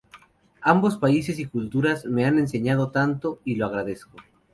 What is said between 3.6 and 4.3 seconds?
agradezco.